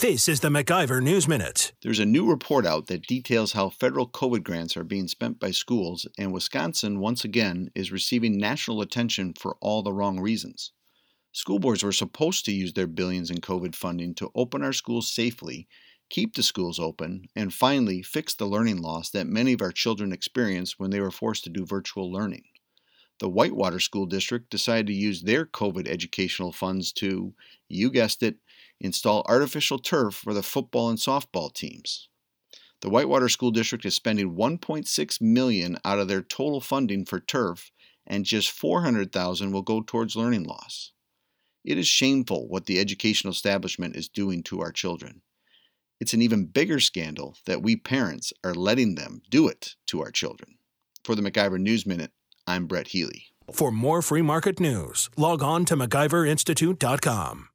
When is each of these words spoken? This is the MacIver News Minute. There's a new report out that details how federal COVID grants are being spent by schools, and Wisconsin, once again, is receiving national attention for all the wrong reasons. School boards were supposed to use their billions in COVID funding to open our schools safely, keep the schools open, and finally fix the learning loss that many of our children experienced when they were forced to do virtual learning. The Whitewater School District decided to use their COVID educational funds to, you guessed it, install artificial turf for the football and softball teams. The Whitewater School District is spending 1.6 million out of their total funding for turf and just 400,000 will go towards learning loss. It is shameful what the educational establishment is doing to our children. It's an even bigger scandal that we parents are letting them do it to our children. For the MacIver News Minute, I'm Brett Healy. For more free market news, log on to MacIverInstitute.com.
This 0.00 0.28
is 0.28 0.40
the 0.40 0.50
MacIver 0.50 1.02
News 1.02 1.26
Minute. 1.26 1.72
There's 1.82 2.00
a 2.00 2.04
new 2.04 2.28
report 2.28 2.66
out 2.66 2.86
that 2.88 3.06
details 3.06 3.54
how 3.54 3.70
federal 3.70 4.06
COVID 4.06 4.42
grants 4.42 4.76
are 4.76 4.84
being 4.84 5.08
spent 5.08 5.40
by 5.40 5.52
schools, 5.52 6.06
and 6.18 6.34
Wisconsin, 6.34 7.00
once 7.00 7.24
again, 7.24 7.70
is 7.74 7.90
receiving 7.90 8.36
national 8.36 8.82
attention 8.82 9.32
for 9.32 9.56
all 9.62 9.82
the 9.82 9.94
wrong 9.94 10.20
reasons. 10.20 10.72
School 11.32 11.58
boards 11.58 11.82
were 11.82 11.92
supposed 11.92 12.44
to 12.44 12.52
use 12.52 12.74
their 12.74 12.86
billions 12.86 13.30
in 13.30 13.38
COVID 13.38 13.74
funding 13.74 14.14
to 14.16 14.30
open 14.34 14.62
our 14.62 14.74
schools 14.74 15.10
safely, 15.10 15.66
keep 16.10 16.34
the 16.34 16.42
schools 16.42 16.78
open, 16.78 17.24
and 17.34 17.54
finally 17.54 18.02
fix 18.02 18.34
the 18.34 18.44
learning 18.44 18.82
loss 18.82 19.08
that 19.08 19.26
many 19.26 19.54
of 19.54 19.62
our 19.62 19.72
children 19.72 20.12
experienced 20.12 20.78
when 20.78 20.90
they 20.90 21.00
were 21.00 21.10
forced 21.10 21.44
to 21.44 21.50
do 21.50 21.64
virtual 21.64 22.12
learning. 22.12 22.44
The 23.18 23.28
Whitewater 23.28 23.80
School 23.80 24.06
District 24.06 24.50
decided 24.50 24.88
to 24.88 24.92
use 24.92 25.22
their 25.22 25.46
COVID 25.46 25.88
educational 25.88 26.52
funds 26.52 26.92
to, 26.94 27.34
you 27.68 27.90
guessed 27.90 28.22
it, 28.22 28.36
install 28.78 29.24
artificial 29.26 29.78
turf 29.78 30.14
for 30.14 30.34
the 30.34 30.42
football 30.42 30.90
and 30.90 30.98
softball 30.98 31.52
teams. 31.52 32.08
The 32.82 32.90
Whitewater 32.90 33.30
School 33.30 33.50
District 33.50 33.86
is 33.86 33.94
spending 33.94 34.36
1.6 34.36 35.20
million 35.22 35.78
out 35.84 35.98
of 35.98 36.08
their 36.08 36.20
total 36.20 36.60
funding 36.60 37.06
for 37.06 37.18
turf 37.18 37.72
and 38.06 38.24
just 38.24 38.50
400,000 38.50 39.50
will 39.50 39.62
go 39.62 39.80
towards 39.80 40.14
learning 40.14 40.44
loss. 40.44 40.92
It 41.64 41.78
is 41.78 41.88
shameful 41.88 42.46
what 42.48 42.66
the 42.66 42.78
educational 42.78 43.32
establishment 43.32 43.96
is 43.96 44.08
doing 44.08 44.42
to 44.44 44.60
our 44.60 44.70
children. 44.70 45.22
It's 45.98 46.12
an 46.12 46.20
even 46.20 46.44
bigger 46.44 46.78
scandal 46.78 47.38
that 47.46 47.62
we 47.62 47.76
parents 47.76 48.32
are 48.44 48.54
letting 48.54 48.94
them 48.94 49.22
do 49.30 49.48
it 49.48 49.74
to 49.86 50.02
our 50.02 50.10
children. 50.10 50.58
For 51.02 51.14
the 51.14 51.22
MacIver 51.22 51.58
News 51.58 51.86
Minute, 51.86 52.12
I'm 52.46 52.66
Brett 52.66 52.88
Healy. 52.88 53.26
For 53.50 53.70
more 53.70 54.02
free 54.02 54.22
market 54.22 54.60
news, 54.60 55.08
log 55.16 55.42
on 55.42 55.64
to 55.66 55.76
MacIverInstitute.com. 55.76 57.48